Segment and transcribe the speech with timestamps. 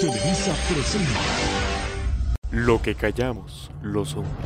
[0.00, 1.18] Televisa presenta
[2.50, 4.36] Lo que callamos los hombres.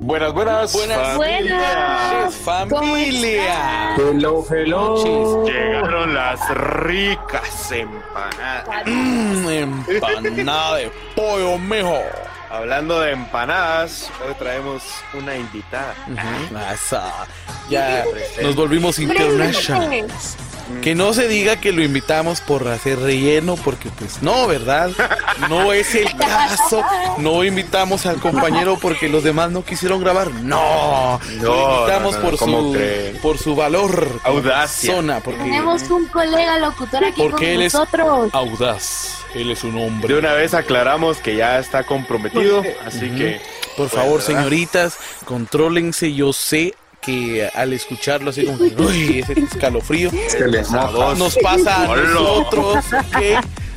[0.00, 0.72] Buenas, buenas.
[0.72, 2.34] Buenas, Buenas.
[2.36, 3.96] familia.
[3.96, 5.44] Hello, hello.
[5.44, 8.86] Llegaron las ricas empanadas.
[8.86, 9.48] Mm,
[9.88, 11.98] empanada de pollo, mijo.
[12.50, 14.82] Hablando de empanadas, hoy traemos
[15.14, 15.94] una invitada.
[16.70, 17.26] Asa.
[17.72, 18.04] Ya
[18.42, 20.06] nos volvimos international.
[20.80, 24.90] Que no se diga que lo invitamos por hacer relleno, porque pues no, ¿verdad?
[25.50, 26.82] No es el caso.
[27.18, 30.30] No invitamos al compañero porque los demás no quisieron grabar.
[30.30, 33.10] No, No, lo invitamos no, no, por ¿cómo su cree?
[33.20, 34.90] por su valor, Audacia.
[34.92, 38.30] persona, porque Tenemos un colega locutor aquí Porque con él es- nosotros.
[38.32, 39.18] audaz.
[39.34, 40.14] Él es un De hombre.
[40.18, 43.40] una vez aclaramos que ya está comprometido, así que
[43.76, 44.26] Por Pues, favor, ¿verdad?
[44.26, 46.12] señoritas, contrólense.
[46.14, 50.10] Yo sé que al escucharlo así como que, uy, ese escalofrío,
[51.18, 52.84] nos pasa a nosotros.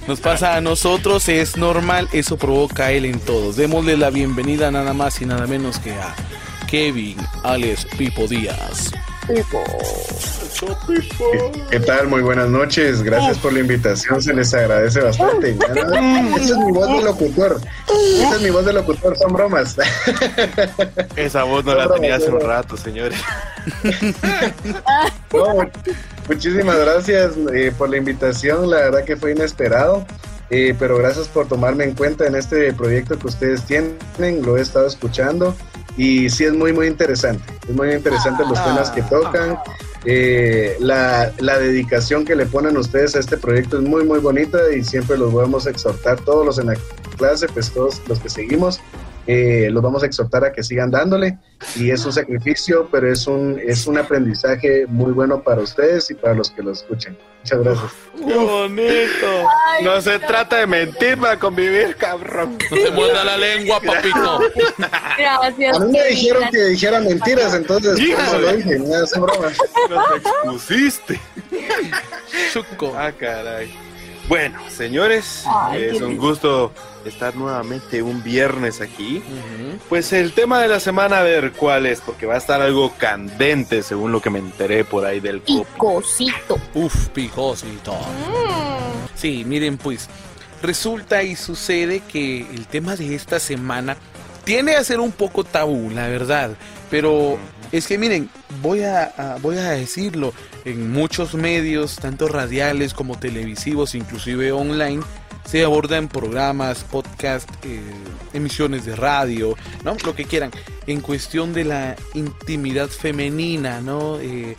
[0.08, 3.56] Nos pasa a nosotros, es normal, eso provoca a él en todos.
[3.56, 6.16] Démosle la bienvenida nada más y nada menos que a
[6.68, 8.92] Kevin Alex Pipo Díaz.
[11.70, 12.08] ¿Qué tal?
[12.08, 13.02] Muy buenas noches.
[13.02, 14.22] Gracias por la invitación.
[14.22, 15.52] Se les agradece bastante.
[16.36, 17.60] Esa es mi voz de locutor.
[18.20, 19.18] Esa es mi voz de locutor.
[19.18, 19.78] Son bromas.
[21.16, 23.20] esa voz no la tenía hace un rato, señores.
[25.34, 25.70] No,
[26.30, 28.70] muchísimas gracias eh, por la invitación.
[28.70, 30.06] La verdad que fue inesperado.
[30.50, 33.98] Eh, pero gracias por tomarme en cuenta en este proyecto que ustedes tienen.
[34.44, 35.56] Lo he estado escuchando.
[35.98, 37.44] Y sí es muy, muy interesante.
[37.68, 39.58] Es muy interesante los temas que tocan.
[40.06, 44.60] Eh, la, la dedicación que le ponen ustedes a este proyecto es muy, muy bonita
[44.76, 46.76] y siempre los vamos a exhortar, todos los en la
[47.18, 48.80] clase, pues todos los que seguimos,
[49.28, 51.40] eh, los vamos a exhortar a que sigan dándole
[51.76, 56.14] y es un sacrificio, pero es un, es un aprendizaje muy bueno para ustedes y
[56.14, 57.18] para los que lo escuchen.
[57.42, 57.92] Muchas gracias.
[58.28, 59.48] ¡Qué bonito!
[59.84, 62.58] No se trata de mentir para convivir, cabrón.
[62.72, 64.40] No te muerda la lengua, papito.
[65.18, 65.78] Gracias.
[65.78, 69.52] A mí me dijeron que dijera mentiras, entonces eso lo dije, no es broma.
[69.90, 71.20] No expusiste.
[72.52, 72.94] Chuco.
[72.98, 73.85] Ah, caray.
[74.28, 76.72] Bueno, señores, Ay, es un gusto
[77.06, 79.22] estar nuevamente un viernes aquí.
[79.88, 82.94] Pues el tema de la semana, a ver cuál es, porque va a estar algo
[82.98, 85.64] candente, según lo que me enteré por ahí del copy.
[85.74, 86.58] Picosito.
[86.74, 87.96] Uf, pijosito.
[89.14, 90.10] Sí, miren pues,
[90.62, 93.96] resulta y sucede que el tema de esta semana
[94.44, 96.52] tiende a ser un poco tabú, la verdad.
[96.90, 97.38] Pero
[97.72, 98.30] es que miren,
[98.62, 100.34] voy a, a- voy a decirlo,
[100.66, 105.02] en muchos medios, tanto radiales como televisivos, inclusive online,
[105.46, 107.80] se abordan programas, podcast, eh,
[108.34, 109.96] emisiones de radio, ¿no?
[110.04, 110.52] Lo que quieran.
[110.88, 114.20] En cuestión de la intimidad femenina, ¿no?
[114.20, 114.56] Eh,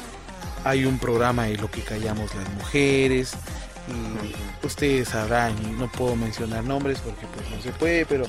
[0.65, 3.33] hay un programa de lo que callamos las mujeres.
[3.89, 8.25] Y ustedes sabrán, y no puedo mencionar nombres porque pues no se puede, pero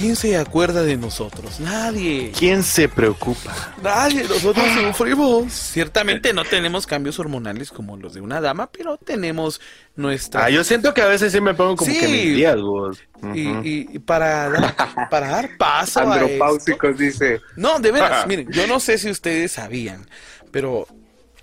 [0.00, 1.60] ¿quién se acuerda de nosotros?
[1.60, 2.32] Nadie.
[2.36, 3.74] ¿Quién se preocupa?
[3.82, 5.52] Nadie, nosotros sufrimos.
[5.52, 9.60] Ciertamente no tenemos cambios hormonales como los de una dama, pero tenemos
[9.96, 10.46] nuestra...
[10.46, 12.00] Ah, yo siento que a veces sí me pongo como Sí.
[12.00, 12.98] que mis días, vos.
[13.34, 13.62] y, Ujú.
[13.64, 14.74] y- y para, dar,
[15.10, 17.40] para dar paso a Andropáusicos, dice.
[17.56, 20.08] No, de veras, miren, yo no sé si ustedes sabían,
[20.50, 20.86] pero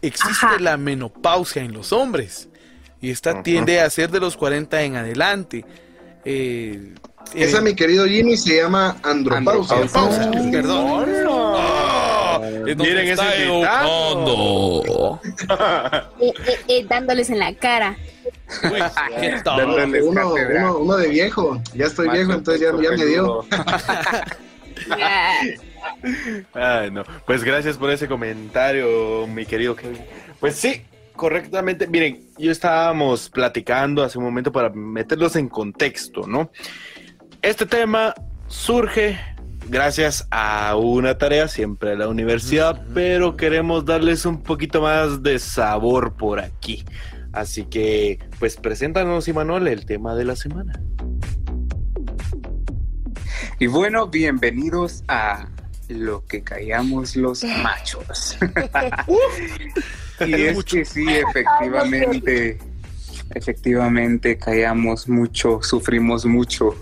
[0.02, 0.60] existe Ajá.
[0.60, 2.50] la menopausia en los hombres.
[3.00, 5.64] Y esta tiende a ser de los 40 en adelante.
[6.26, 6.96] Eh,
[7.34, 9.86] Esa, mi querido Jimmy, se llama andropausia.
[9.92, 11.10] Pausa, perdón.
[11.30, 15.20] Ah, es donde Miren ese educando.
[16.20, 17.98] Eh, eh, eh, dándoles en la cara.
[18.64, 18.82] Uy,
[20.04, 21.62] Uno, uno, uno de viejo.
[21.74, 23.46] Ya estoy viejo, entonces ya, ya me dio.
[24.92, 25.40] Ah,
[26.54, 27.04] Ay, no.
[27.26, 30.02] Pues gracias por ese comentario, mi querido Kevin.
[30.40, 30.82] Pues sí,
[31.16, 31.88] correctamente.
[31.88, 36.52] Miren, yo estábamos platicando hace un momento para meterlos en contexto, ¿no?
[37.48, 38.14] Este tema
[38.50, 39.18] surge
[39.70, 45.40] gracias a una tarea siempre de la universidad, pero queremos darles un poquito más de
[45.40, 46.84] sabor por aquí.
[47.32, 50.78] Así que, pues preséntanos, Imanol, el tema de la semana.
[53.60, 55.48] Y bueno, bienvenidos a
[55.88, 58.38] lo que callamos los machos.
[60.20, 62.60] y es que sí, efectivamente,
[63.36, 66.76] efectivamente callamos mucho, sufrimos mucho.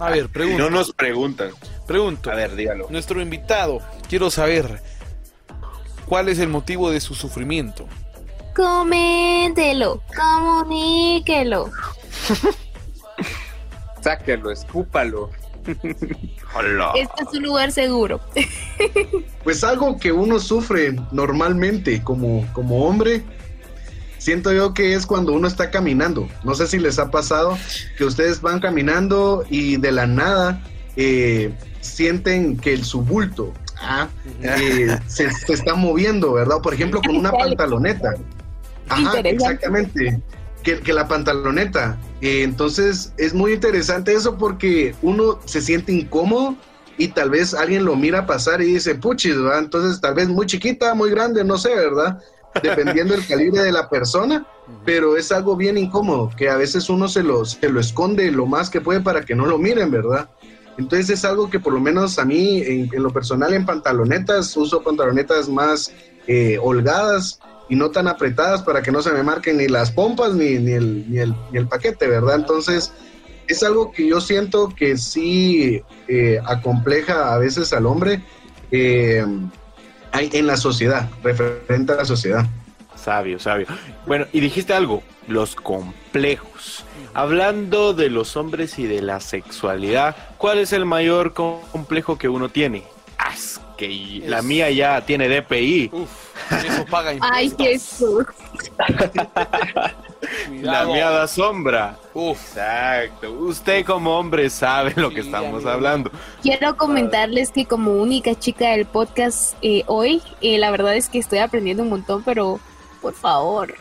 [0.00, 0.62] A ver, Y pregunto.
[0.64, 1.50] no nos preguntan.
[1.86, 2.30] pregunto.
[2.30, 2.86] A ver, dígalo.
[2.90, 4.80] Nuestro invitado, quiero saber
[6.06, 7.86] cuál es el motivo de su sufrimiento.
[8.54, 11.70] Coméntelo, comuníquelo.
[14.00, 15.30] Sáquelo, escúpalo.
[16.54, 16.92] Hola.
[16.94, 18.20] Este es un lugar seguro.
[19.42, 23.24] Pues algo que uno sufre normalmente como, como hombre,
[24.26, 26.28] siento yo que es cuando uno está caminando.
[26.42, 27.56] No sé si les ha pasado
[27.96, 30.64] que ustedes van caminando y de la nada
[30.96, 34.08] eh, sienten que el subulto ah,
[34.42, 36.56] eh, se, se está moviendo, ¿verdad?
[36.60, 38.14] Por ejemplo, con una pantaloneta.
[38.88, 40.20] Ajá, exactamente.
[40.64, 41.96] Que, que la pantaloneta.
[42.20, 46.56] Eh, entonces es muy interesante eso porque uno se siente incómodo
[46.98, 49.60] y tal vez alguien lo mira pasar y dice, puchis, ¿verdad?
[49.60, 52.18] Entonces tal vez muy chiquita, muy grande, no sé, ¿verdad?
[52.62, 54.46] Dependiendo del calibre de la persona,
[54.84, 58.46] pero es algo bien incómodo que a veces uno se lo, se lo esconde lo
[58.46, 60.28] más que puede para que no lo miren, ¿verdad?
[60.78, 64.56] Entonces es algo que por lo menos a mí, en, en lo personal, en pantalonetas,
[64.56, 65.92] uso pantalonetas más
[66.26, 70.34] eh, holgadas y no tan apretadas para que no se me marquen ni las pompas
[70.34, 72.36] ni, ni, el, ni, el, ni el paquete, ¿verdad?
[72.36, 72.92] Entonces
[73.48, 78.22] es algo que yo siento que sí eh, acompleja a veces al hombre
[78.70, 79.24] eh,
[80.16, 82.44] hay- en la sociedad, referente a la sociedad.
[82.96, 83.66] Sabio, sabio.
[84.06, 86.84] Bueno, y dijiste algo, los complejos.
[87.14, 92.28] Hablando de los hombres y de la sexualidad, ¿cuál es el mayor co- complejo que
[92.28, 92.84] uno tiene?
[93.32, 95.90] Es que la mía ya tiene DPI.
[95.92, 96.10] Uf,
[96.64, 97.52] eso paga Ay.
[97.58, 98.24] Jesús.
[100.26, 100.48] La
[100.84, 100.92] Cuidado.
[100.92, 101.98] mía da sombra.
[102.14, 103.32] Uf, Exacto.
[103.32, 105.70] Usted como hombre sabe lo que Sí, estamos amigo.
[105.70, 106.10] hablando.
[106.42, 111.18] Quiero comentarles que como única chica del podcast eh, hoy, eh, la verdad es que
[111.18, 112.60] estoy aprendiendo un montón, pero
[113.02, 113.74] por favor.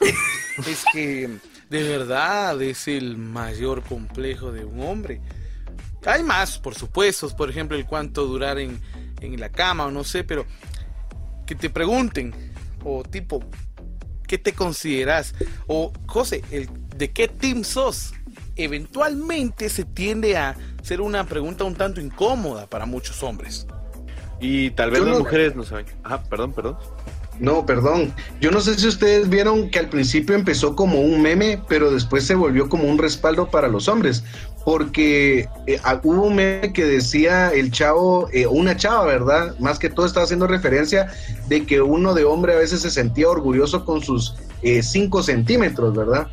[0.00, 1.38] es que
[1.70, 5.20] de verdad es el mayor complejo de un hombre.
[6.06, 8.80] Hay más, por supuesto, por ejemplo, el cuánto durar en,
[9.20, 10.46] en la cama o no sé, pero
[11.46, 12.32] que te pregunten,
[12.84, 13.42] o tipo,
[14.28, 15.34] ¿qué te consideras?
[15.66, 18.12] O, José, el, ¿de qué team sos?
[18.54, 23.66] Eventualmente se tiende a ser una pregunta un tanto incómoda para muchos hombres.
[24.40, 25.86] Y tal vez Yo las no- mujeres no saben.
[26.04, 26.76] Ajá, perdón, perdón.
[27.40, 28.12] No, perdón.
[28.40, 32.24] Yo no sé si ustedes vieron que al principio empezó como un meme, pero después
[32.24, 34.24] se volvió como un respaldo para los hombres.
[34.68, 39.54] Porque eh, hubo un meme que decía el chavo, eh, una chava, ¿verdad?
[39.58, 41.10] Más que todo estaba haciendo referencia
[41.48, 44.34] de que uno de hombre a veces se sentía orgulloso con sus
[44.82, 46.26] 5 centímetros, ¿verdad?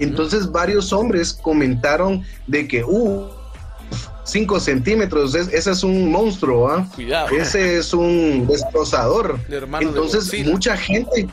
[0.00, 3.28] Entonces varios hombres comentaron de que, uh,
[4.24, 6.88] 5 centímetros, es- ese es un monstruo, ¿ah?
[6.94, 7.28] Cuidado.
[7.36, 9.38] Ese es un destrozador.
[9.48, 11.28] De Entonces, mucha gente,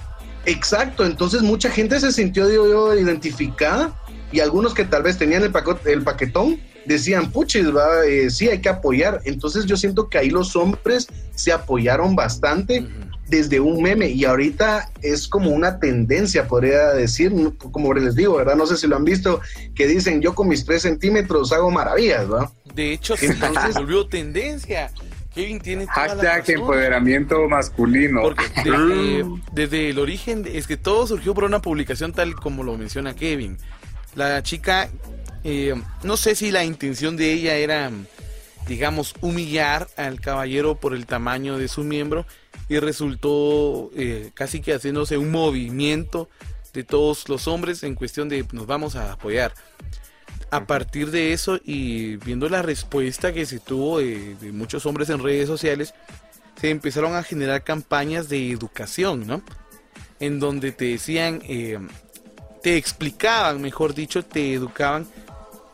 [0.45, 3.93] exacto, entonces mucha gente se sintió, digo yo, identificada
[4.31, 8.49] y algunos que tal vez tenían el, paco- el paquetón decían, puches, va, eh, sí,
[8.49, 9.21] hay que apoyar.
[9.25, 12.87] Entonces yo siento que ahí los hombres se apoyaron bastante
[13.27, 17.53] desde un meme y ahorita es como una tendencia, podría decir, ¿no?
[17.55, 18.55] como les digo, ¿verdad?
[18.55, 19.39] No sé si lo han visto,
[19.75, 22.51] que dicen, yo con mis tres centímetros hago maravillas, ¿va?
[22.73, 24.91] De hecho, sí, Entonces- se volvió tendencia.
[25.35, 26.55] Kevin tiene toda la Hashtag razón.
[26.55, 28.21] empoderamiento masculino.
[28.23, 32.75] Porque desde, desde el origen, es que todo surgió por una publicación tal como lo
[32.77, 33.57] menciona Kevin.
[34.15, 34.89] La chica,
[35.43, 35.73] eh,
[36.03, 37.91] no sé si la intención de ella era,
[38.67, 42.25] digamos, humillar al caballero por el tamaño de su miembro
[42.67, 46.29] y resultó eh, casi que haciéndose un movimiento
[46.73, 49.53] de todos los hombres en cuestión de nos vamos a apoyar.
[50.51, 55.09] A partir de eso y viendo la respuesta que se tuvo de, de muchos hombres
[55.09, 55.93] en redes sociales,
[56.59, 59.41] se empezaron a generar campañas de educación, ¿no?
[60.19, 61.79] En donde te decían, eh,
[62.61, 65.07] te explicaban, mejor dicho, te educaban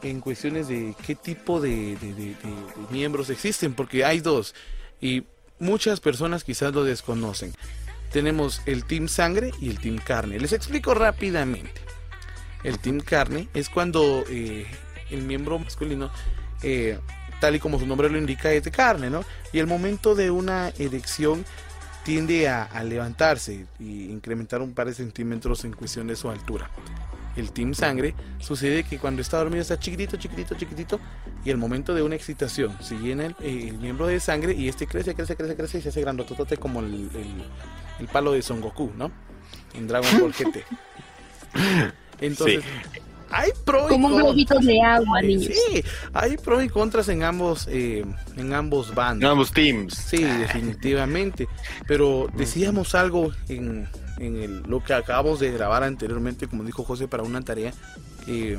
[0.04, 1.98] en cuestiones de qué tipo de,
[2.90, 4.54] miembros existen, porque hay dos
[5.02, 5.24] y
[5.60, 7.54] muchas personas quizás lo desconocen.
[8.12, 10.40] Tenemos el Team Sangre y el Team Carne.
[10.40, 11.82] Les explico rápidamente.
[12.64, 14.66] El Team Carne es cuando eh,
[15.10, 16.12] el miembro masculino,
[16.64, 17.00] eh,
[17.42, 19.26] tal y como su nombre lo indica, es de carne, ¿no?
[19.52, 21.46] Y el momento de una erección
[22.06, 26.70] tiende a, a levantarse y incrementar un par de centímetros en cuestión de su altura.
[27.36, 31.00] El Team Sangre sucede que cuando está dormido está chiquitito, chiquitito, chiquitito
[31.44, 34.88] y el momento de una excitación se llena el, el miembro de sangre y este
[34.88, 37.44] crece, crece, crece, crece y se hace grandototote como el, el-
[38.00, 39.12] el palo de Son Goku, ¿no?
[39.74, 40.64] En Dragon Ball GT.
[42.22, 42.64] Entonces,
[43.30, 44.30] hay pro y Como un contra.
[44.30, 45.52] globito de agua, Eh, niños.
[45.70, 48.06] Sí, hay pros y contras en ambos, eh,
[48.38, 49.30] en ambos bandos.
[49.30, 49.94] Ambos teams.
[49.94, 51.48] Sí, definitivamente.
[51.88, 53.88] Pero decíamos algo en,
[54.20, 57.74] en el- lo que acabamos de grabar anteriormente, como dijo José, para una tarea.
[58.26, 58.58] que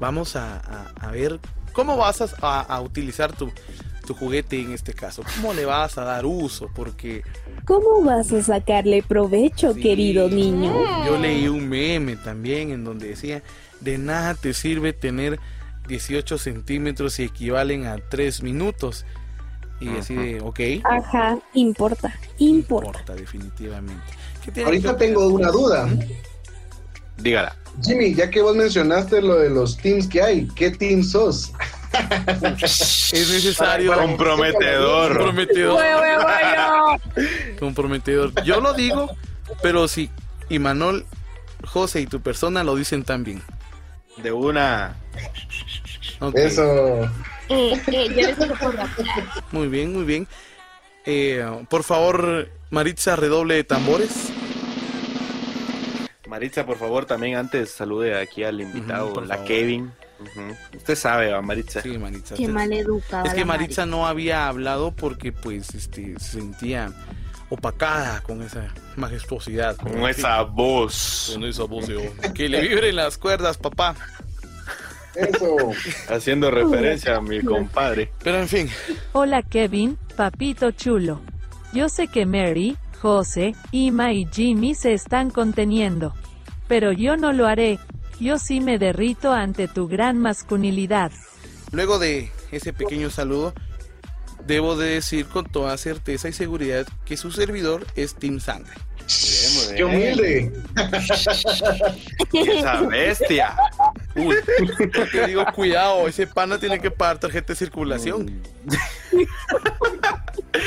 [0.00, 1.38] vamos a, a- a ver
[1.72, 3.52] cómo vas a, a- a utilizar tu,
[4.04, 5.22] tu juguete en este caso.
[5.36, 6.68] ¿Cómo le vas a dar uso?
[6.74, 7.22] Porque
[7.66, 9.80] ¿Cómo vas a sacarle provecho, Sí.
[9.80, 10.72] querido niño?
[11.06, 13.42] yo leí un meme también en donde decía,
[13.80, 15.38] de nada te sirve tener
[15.88, 19.04] 18 centímetros y equivalen a 3 minutos.
[19.80, 20.60] Y así de, ok.
[20.84, 23.14] Ajá, importa, importa.
[23.14, 24.02] definitivamente.
[24.44, 25.88] ¿Qué tiene Ahorita tengo una duda.
[27.16, 27.56] Dígala.
[27.82, 31.52] Jimmy, ya que vos mencionaste lo de los teams que hay, ¿qué team sos?
[32.62, 33.92] Es necesario.
[33.94, 35.16] Comprometedor.
[35.16, 35.80] Comprometedor.
[37.58, 38.44] Comprometedor.
[38.44, 39.10] Yo lo digo,
[39.60, 40.08] pero si
[40.48, 41.04] Imanol,
[41.66, 43.42] José y tu persona lo dicen también.
[44.22, 44.96] De una.
[46.20, 46.36] Ok.
[46.36, 47.04] Eso.
[47.48, 48.36] Eh, eh, les.
[49.52, 50.28] Muy bien, muy bien.
[51.06, 54.30] Eh, por favor, Maritza, redoble de tambores.
[56.28, 59.46] Maritza, por favor, también antes salude aquí al invitado, la favor.
[59.48, 59.92] Kevin.
[60.76, 61.80] Usted sabe, va, Maritza.
[61.80, 62.34] Sí, Maritza.
[62.36, 63.24] Qué usted- mal educada.
[63.24, 66.92] Es que la Maritza no había hablado porque pues este se sentía
[67.50, 69.76] opacada con esa majestuosidad.
[69.76, 71.32] Con esa voz.
[71.34, 71.90] con esa voz.
[72.34, 73.94] Que le vibren las cuerdas, papá.
[75.14, 75.56] Eso.
[76.08, 78.12] Haciendo referencia a mi compadre.
[78.22, 78.70] Pero en fin,
[79.12, 81.20] Hola Kevin, papito chulo.
[81.72, 86.14] Yo sé que Mary, José, Ima y Jimmy se están conteniendo.
[86.68, 87.78] Pero yo no lo haré.
[88.20, 91.10] Yo sí me derrito ante tu gran masculinidad.
[91.72, 93.54] luego de ese pequeño saludo,
[94.46, 98.72] debo de decir con toda certeza y seguridad que su servidor es Team Sangre.
[98.76, 100.52] Muy Qué bien, muy bien.
[100.52, 100.62] humilde.
[102.58, 103.56] Esa bestia.
[104.14, 104.36] Uy,
[105.12, 108.40] te digo, cuidado, ese pana tiene que pagar tarjeta de circulación.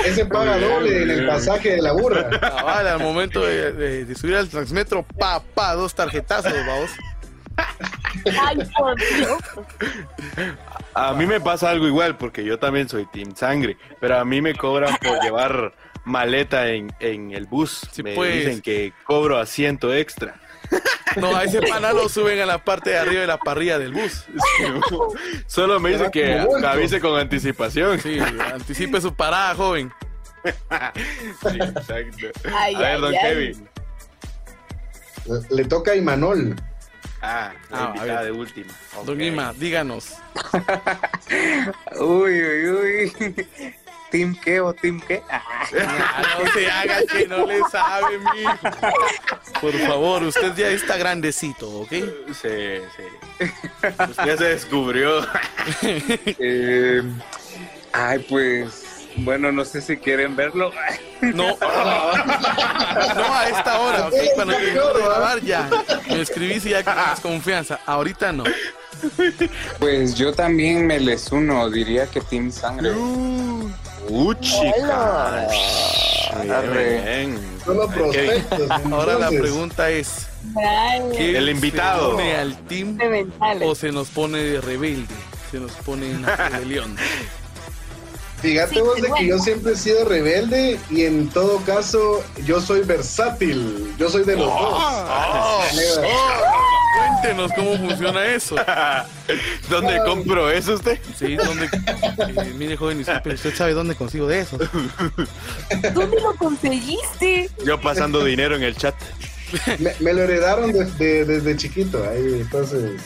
[0.05, 2.29] Ese paga doble en el pasaje de la burra.
[2.39, 6.89] Cabal, al momento de, de- de subir al transmetro, pa, pa, dos tarjetazos, vamos.
[8.25, 9.39] Ay, por Dios.
[10.95, 14.41] A mí me pasa algo igual porque yo también soy Team Sangre, pero a mí
[14.41, 15.73] me cobran por llevar
[16.05, 17.87] maleta en, en el bus.
[17.91, 18.45] Sí, me pues.
[18.45, 20.39] dicen que cobro asiento extra.
[21.15, 23.93] No, a ese pana lo suben a la parte de arriba de la parrilla del
[23.93, 24.25] bus.
[25.45, 27.99] Solo me dicen que avise con anticipación.
[27.99, 29.93] Sí, anticipe su parada, joven.
[30.43, 32.27] Sí, exacto.
[32.51, 33.19] Ay, a ver, ay, don ay.
[33.21, 33.69] Kevin.
[35.51, 36.55] Le toca a Imanol.
[37.25, 38.73] Ah, la Ah, invitada de última.
[39.05, 39.21] Don Ok.
[39.23, 40.09] Ima, díganos.
[41.99, 43.47] Uy, uy, uy.
[44.11, 45.23] ¿Team qué o team qué?
[45.29, 45.41] Ah,
[45.81, 48.57] Ah, no se haga que no le sabe, mijo.
[49.61, 51.89] Por favor, usted ya está grandecito, ¿ok?
[51.89, 53.47] Sí, sí.
[54.09, 55.25] Usted ya se descubrió.
[55.81, 57.01] eh,
[57.93, 59.07] ay, pues.
[59.15, 60.71] Bueno, no sé si quieren verlo.
[61.31, 64.13] No, no a esta hora, ¿ok?
[64.35, 65.69] Cuando de grabar ya.
[66.09, 67.79] Me escribís y ya con más confianza.
[67.85, 68.43] Ahorita no.
[69.79, 72.91] Pues yo también me les uno, diría que Team Sangre.
[72.93, 75.47] Uh, chica.
[76.37, 77.39] Muy bien.
[78.91, 82.11] Ahora la pregunta es: Ay, ¿qué El invitado.
[82.11, 83.69] ¿Se pone al team de mentales.
[83.69, 85.13] o se nos pone de rebelde?
[85.51, 86.95] Se nos pone en la rebelión.
[88.43, 92.59] Fíjate Sí, vos de que yo siempre he sido rebelde y en todo caso yo
[92.59, 93.95] soy versátil.
[93.97, 96.09] Yo soy de los Oh, dos.
[96.97, 98.55] Cuéntenos cómo funciona eso.
[99.69, 100.99] ¿Dónde compro eso usted?
[101.17, 101.65] Sí, ¿dónde?
[101.67, 104.57] eh, mire, joven, disculpe, ¿usted sabe dónde consigo de eso?
[105.93, 107.49] ¿Dónde lo conseguiste?
[107.65, 108.95] Yo pasando dinero en el chat.
[109.79, 112.03] Me, me lo heredaron de- de- desde chiquito.
[112.11, 113.01] Ahí, entonces,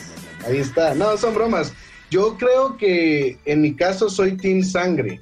[0.46, 0.94] ahí está.
[0.94, 1.72] No, son bromas.
[2.10, 5.20] Yo creo que en mi caso soy Team Sangre.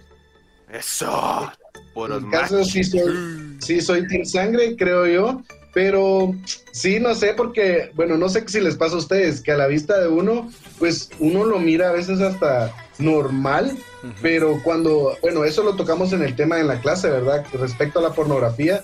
[0.73, 1.53] Eso.
[1.95, 5.43] Por los En mi caso sí soy, sí soy Team Sangre, creo yo.
[5.77, 6.35] Pero
[6.73, 9.67] sí, no sé, porque, bueno, no sé si les pasa a ustedes, que a la
[9.67, 13.77] vista de uno, pues uno lo mira a veces hasta normal,
[14.23, 17.45] pero cuando, bueno, eso lo tocamos en el tema en la clase, ¿verdad?
[17.53, 18.83] Respecto a la pornografía,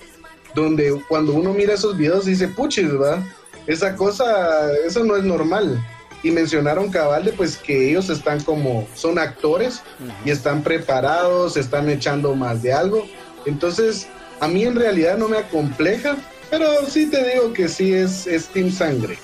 [0.54, 3.24] donde cuando uno mira esos videos dice, puchis, ¿verdad?
[3.66, 5.82] Esa cosa, eso no es normal.
[6.22, 9.82] Y mencionaron cabal de pues que ellos están como, son actores
[10.24, 13.06] y están preparados, están echando más de algo.
[13.44, 14.06] Entonces,
[14.40, 16.16] a mí en realidad no me acompleja,
[16.50, 19.18] pero sí te digo que sí es, es Team Sangre.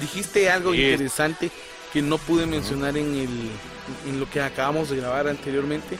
[0.00, 0.82] Dijiste algo Sí.
[0.82, 1.50] interesante
[1.92, 3.50] que no pude mencionar en, el,
[4.08, 5.98] en lo que acabamos de grabar anteriormente,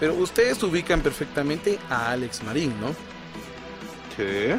[0.00, 2.94] pero ustedes ubican perfectamente a Alex Marín, ¿no?
[4.16, 4.56] ¿Qué?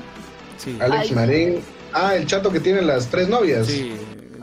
[0.58, 0.78] Sí.
[0.80, 1.16] Alex Ay.
[1.16, 1.60] Marín.
[1.92, 3.68] Ah, el chato que tiene las tres novias.
[3.68, 3.94] Sí.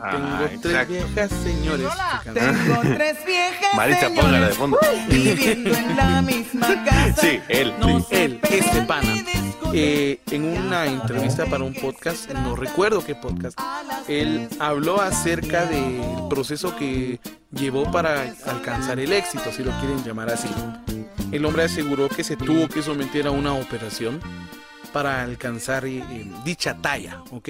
[0.01, 0.93] Ah, Tengo tres exacto.
[0.93, 1.87] viejas señores.
[2.33, 4.79] Tengo tres viejas Maritza, póngala de fondo.
[5.09, 7.21] viviendo en la misma casa.
[7.21, 7.73] Sí, él.
[7.79, 8.05] No sí.
[8.11, 9.13] Él, este pana.
[9.73, 13.59] Eh, en una entrevista para un podcast, no recuerdo qué podcast,
[14.07, 17.19] él habló acerca del proceso que
[17.51, 20.47] llevó para alcanzar el éxito, si lo quieren llamar así.
[21.31, 24.21] El hombre aseguró que se tuvo que someter a una operación
[24.97, 27.49] para alcanzar eh, eh, dicha talla, ¿ok?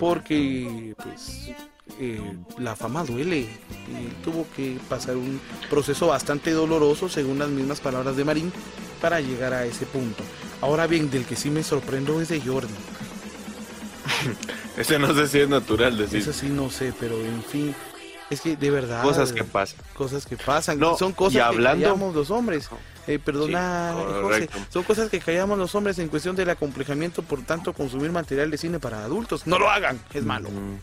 [0.00, 1.52] Porque, pues,
[2.00, 2.20] eh,
[2.58, 3.42] la fama duele.
[3.42, 8.52] Y tuvo que pasar un proceso bastante doloroso, según las mismas palabras de Marín,
[9.00, 10.24] para llegar a ese punto.
[10.60, 12.74] Ahora bien, del que sí me sorprendo es de Jordi.
[14.76, 16.18] Ese no sé si es natural decir.
[16.18, 17.72] Eso sí no sé, pero en fin,
[18.30, 19.02] es que de verdad...
[19.02, 19.80] Cosas que pasan.
[19.94, 20.78] Cosas que pasan.
[20.78, 22.68] No, son cosas y hablando- que callamos los hombres.
[23.06, 27.42] Eh, perdona, Sí, José, son cosas que callamos los hombres en cuestión del acomplejamiento, por
[27.42, 29.46] tanto, consumir material de cine para adultos.
[29.46, 30.50] No lo hagan, es malo.
[30.50, 30.76] Mm,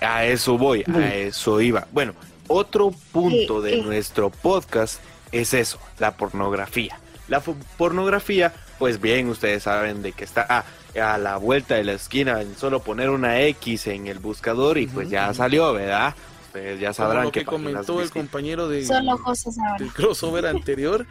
[0.00, 1.86] A eso voy, a eso iba.
[1.92, 2.14] Bueno,
[2.46, 3.82] otro punto de eh.
[3.82, 6.98] nuestro podcast es eso, la pornografía.
[7.28, 7.40] La
[7.76, 10.64] pornografía, pues bien, ustedes saben de que está ah,
[10.98, 14.86] a la vuelta de la esquina, en solo poner una X en el buscador y
[14.86, 16.14] pues ya salió, ¿verdad?
[16.58, 19.78] Ustedes ya Como sabrán lo que comentó el compañero de, Solo José sabe.
[19.84, 21.06] del crossover anterior,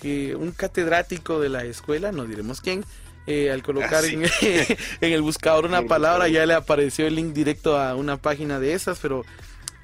[0.00, 2.84] que un catedrático de la escuela, no diremos quién,
[3.26, 4.14] eh, al colocar Ah, sí.
[4.14, 4.22] en,
[5.00, 8.74] en el buscador una palabra ya le apareció el link directo a una página de
[8.74, 9.24] esas, pero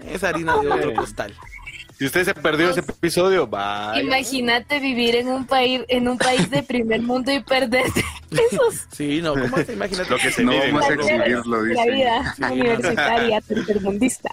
[0.04, 1.34] es harina de otro costal.
[1.98, 4.00] Si usted se perdió ese episodio, vaya.
[4.00, 9.20] Imagínate vivir en un país en un país de primer mundo y perderte esos Sí,
[9.20, 10.08] no, ¿cómo te imaginas?
[10.08, 10.66] Lo que se No vive.
[10.70, 14.30] vamos a placeres exhibirlo, de la vida universitaria tercermundista.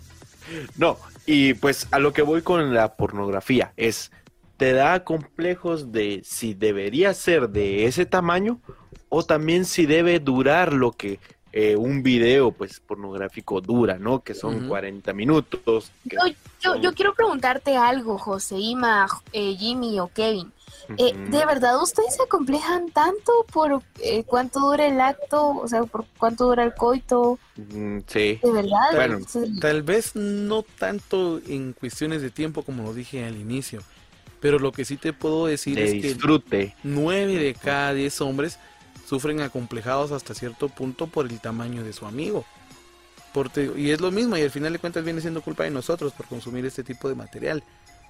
[0.77, 4.11] No, y pues a lo que voy con la pornografía es,
[4.57, 8.59] te da complejos de si debería ser de ese tamaño
[9.09, 11.19] o también si debe durar lo que
[11.57, 14.21] eh, un video pues pornográfico dura, ¿no?
[14.21, 14.67] Que son Ujú.
[14.67, 15.91] 40 minutos.
[16.03, 16.19] Yo,
[16.61, 20.51] yo, yo quiero preguntarte algo, José, Ima, eh, Jimmy o Kevin.
[20.97, 21.13] Eh.
[21.29, 25.47] ¿De verdad ustedes se acomplejan tanto por eh, cuánto dura el acto?
[25.49, 27.39] O sea, por cuánto dura el coito.
[27.55, 28.39] Mm, sí.
[28.43, 28.91] ¿De verdad?
[28.93, 29.19] Bueno.
[29.27, 29.59] Sí.
[29.59, 33.81] Tal vez no tanto en cuestiones de tiempo como lo dije al inicio,
[34.39, 36.75] pero lo que sí te puedo decir De es que disfrute.
[36.83, 38.59] 9 de cada 10 hombres
[39.07, 42.45] sufren acomplejados hasta cierto punto por el tamaño de su amigo.
[43.33, 45.69] Por te- y es lo mismo, y al final de cuentas viene siendo culpa de
[45.71, 47.63] nosotros por consumir este tipo de material.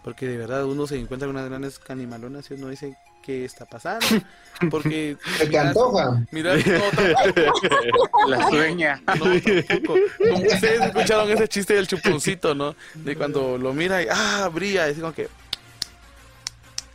[0.05, 3.65] Porque de verdad uno se encuentra con unas grandes canimalonas y uno dice, ¿qué está
[3.65, 4.05] pasando?
[4.69, 5.17] Porque...
[5.39, 6.23] ¿Se te antoja?
[6.29, 8.29] Mira, no, tampoco.
[8.29, 9.01] La sueña.
[9.17, 9.99] No, tampoco.
[10.19, 12.75] Como ustedes escucharon ese chiste del chuponcito, ¿no?
[12.93, 14.47] De cuando lo mira y ¡ah!
[14.53, 14.87] brilla.
[14.87, 15.27] Es como que.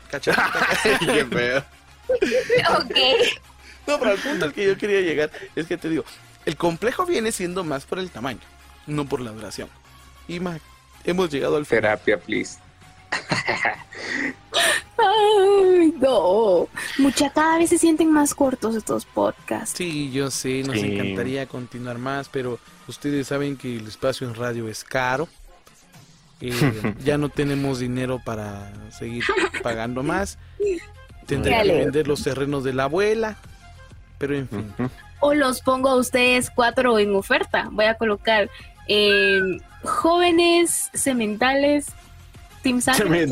[0.09, 0.45] Cachetito.
[1.01, 1.65] Qué feo.
[2.79, 2.97] Ok.
[3.89, 6.05] No, pero al punto al que yo quería llegar es que te digo,
[6.47, 8.39] el complejo viene siendo más por el tamaño,
[8.87, 9.69] no por la duración.
[10.29, 10.61] Y más,
[11.03, 11.83] hemos llegado al final.
[11.83, 12.70] Terapia, please.
[14.99, 16.69] Ay, no.
[16.99, 19.77] Mucha, cada vez se sienten más cortos estos podcasts.
[19.77, 20.93] Sí, yo sé, nos Sí.
[20.95, 25.29] encantaría continuar más, pero ustedes saben que el espacio en radio es caro.
[26.41, 26.51] Eh,
[27.05, 29.25] ya no tenemos dinero para seguir
[29.63, 30.39] pagando más.
[31.27, 33.37] Tendré que vender los terrenos de la abuela.
[34.19, 34.75] Pero en fin.
[35.21, 37.69] O los pongo a ustedes cuatro en oferta.
[37.73, 38.51] Voy a colocar
[38.89, 39.41] eh,
[39.83, 41.87] jóvenes sementales.
[42.63, 43.27] Team Sangre.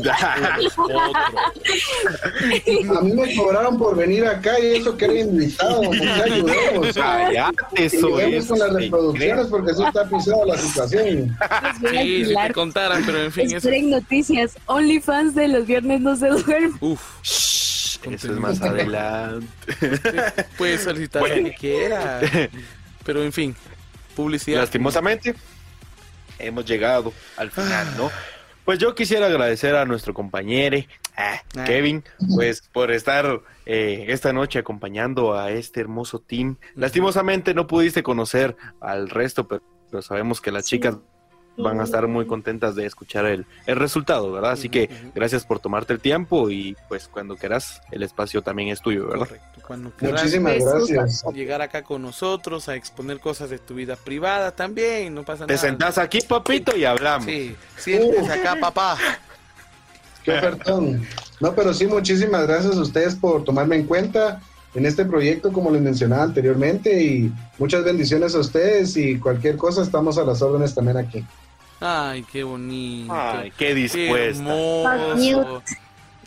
[2.97, 5.81] A mí me cobraron por venir acá y eso que era invitado.
[5.83, 6.95] ¿por qué ayudemos?
[6.95, 8.47] Ya, eso Ayudemos es.
[8.47, 11.05] con las reproducciones porque eso está pisado la situación.
[11.05, 13.57] Les voy a Sí, si te contaran, pero en fin, eso.
[13.57, 14.57] Esperen noticias.
[14.65, 16.73] OnlyFans de los viernes no se duermen.
[16.79, 17.01] Uf.
[17.23, 19.45] Eso es más adelante.
[20.57, 22.21] puede solicitar lo que quiera.
[23.03, 23.55] Pero en fin,
[24.15, 24.61] publicidad.
[24.61, 25.35] Lastimosamente,
[26.39, 28.09] hemos llegado al final, ¿no?
[28.69, 30.77] Pues yo quisiera agradecer a nuestro compañero
[31.17, 31.63] ah, Ah.
[31.63, 32.03] Kevin,
[32.35, 36.57] pues por estar eh, esta noche acompañando a este hermoso team.
[36.75, 39.63] Lastimosamente no pudiste conocer al resto, pero,
[40.03, 40.75] sabemos que las Sí.
[40.75, 40.99] chicas
[41.61, 44.51] van a estar muy contentas de escuchar el, el resultado, ¿verdad?
[44.51, 48.81] Así que gracias por tomarte el tiempo y pues cuando quieras el espacio también es
[48.81, 49.27] tuyo, ¿verdad?
[49.27, 49.61] Correcto.
[49.67, 51.23] Cuando quieras Muchísimas gracias.
[51.33, 55.53] llegar acá con nosotros a exponer cosas de tu vida privada también, no pasa Te
[55.53, 55.67] nada.
[55.67, 57.25] sentás aquí, papito, y hablamos.
[57.25, 58.97] Sí, siéntese acá, papá.
[60.23, 61.05] Qué ofertón.
[61.39, 64.41] No, pero sí, muchísimas gracias a ustedes por tomarme en cuenta
[64.75, 69.81] en este proyecto, como les mencionaba anteriormente, y muchas bendiciones a ustedes y cualquier cosa
[69.81, 71.25] estamos a las órdenes también aquí.
[71.81, 73.13] Ay, qué bonito.
[73.13, 74.43] Ay, qué qué dispuesta.
[74.43, 75.63] hermoso.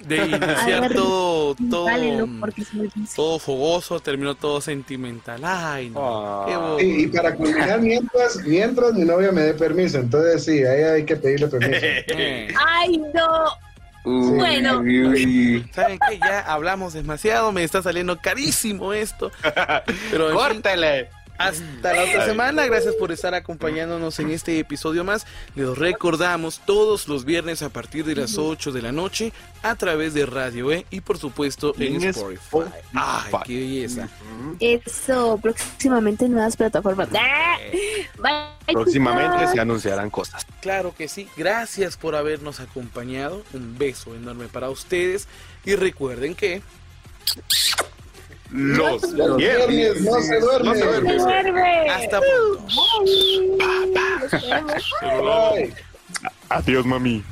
[0.00, 1.86] De iniciar ver, todo, todo,
[3.14, 5.40] todo fogoso, terminó todo sentimental.
[5.44, 6.44] Ay, no.
[6.48, 6.58] Qué Ah.
[6.58, 6.82] bonito.
[6.82, 11.04] Y, y para culminar, mientras, mientras mi novia me dé permiso, entonces sí, ahí hay
[11.04, 11.78] que pedirle permiso.
[11.82, 13.44] Eh, Ay, no.
[14.04, 14.80] Uy, Bueno.
[14.80, 15.70] uy, uy.
[15.72, 16.18] ¿Saben qué?
[16.18, 19.30] Ya hablamos demasiado, me está saliendo carísimo esto.
[20.10, 21.08] Pero fin, ¡Córtele!
[21.38, 25.26] Hasta la otra semana, gracias por estar acompañándonos en este episodio más.
[25.54, 30.14] Les recordamos todos los viernes a partir de las 8 de la noche a través
[30.14, 32.38] de Radio E y por supuesto en En Spotify.
[32.42, 32.76] Spotify.
[32.94, 34.08] Ay, qué belleza.
[34.60, 37.08] Eso, próximamente en nuevas plataformas.
[37.14, 37.56] ¡Ah!
[38.18, 40.46] Bye, Próximamente se anunciarán cosas.
[40.60, 43.42] Claro que sí, gracias por habernos acompañado.
[43.52, 45.26] Un beso enorme para ustedes
[45.64, 46.62] y recuerden que
[48.52, 50.68] Los Los viernes no se duerme.
[50.68, 51.10] No se duerme.
[51.10, 51.90] Se duerme.
[51.90, 52.20] hasta.
[55.52, 55.74] Ay.
[56.50, 57.24] Adiós, mami.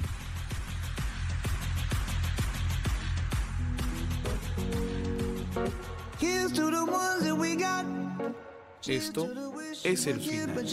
[8.86, 9.28] Esto
[9.84, 10.64] es el final.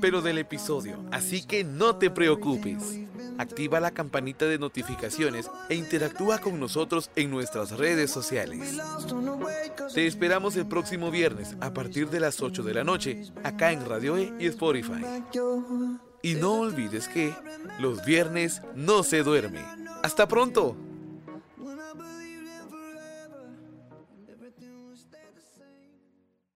[0.00, 2.98] Pero del episodio, así que no te preocupes.
[3.38, 8.78] Activa la campanita de notificaciones e interactúa con nosotros en nuestras redes sociales.
[9.94, 13.84] Te esperamos el próximo viernes a partir de las 8 de la noche, acá en
[13.84, 15.04] Radio E y Spotify.
[16.22, 17.34] Y no olvides que
[17.80, 19.64] los viernes no se duerme.
[20.02, 20.76] ¡Hasta pronto!